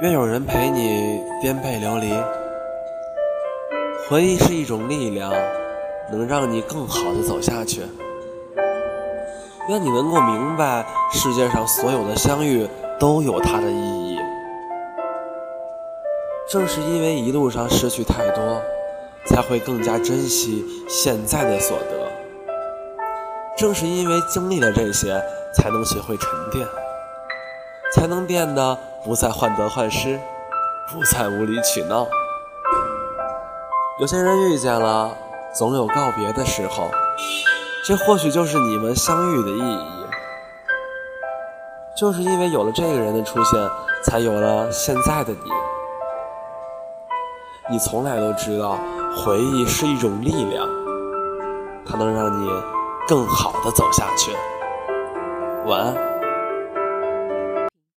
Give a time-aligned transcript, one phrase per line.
[0.00, 2.14] 愿有人陪你颠沛流离。
[4.08, 5.32] 回忆是一种力量，
[6.12, 7.82] 能让你更好的走下去。
[9.68, 12.68] 愿你能够明白，世界上所有的相遇
[13.00, 14.16] 都有它的意义。
[16.48, 18.62] 正是因为一路上失去太多，
[19.26, 22.08] 才会更加珍惜现在的所得。
[23.56, 25.20] 正是因为经历了这些，
[25.52, 26.64] 才能学会沉淀，
[27.92, 30.18] 才能变得不再患得患失，
[30.90, 32.06] 不再无理取闹。
[34.00, 35.10] 有些人遇见了，
[35.54, 36.88] 总有告别的时候，
[37.84, 40.06] 这或许就是你们相遇的意义。
[41.96, 43.68] 就是因为有了这个人的出现，
[44.04, 45.50] 才有了现在的你。
[47.70, 48.78] 你从来都知道，
[49.16, 50.66] 回忆是一种力量，
[51.84, 52.48] 它能让你
[53.06, 54.32] 更好的走下去。
[55.66, 56.17] 晚安。